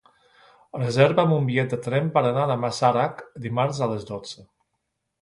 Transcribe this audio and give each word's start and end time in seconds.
Reserva'm 0.77 1.35
un 1.35 1.45
bitllet 1.51 1.75
de 1.77 1.79
tren 1.89 2.11
per 2.17 2.25
anar 2.31 2.49
a 2.49 2.57
Masarac 2.65 3.25
dimarts 3.47 3.87
a 3.89 3.95
les 3.97 4.13
dotze. 4.13 4.51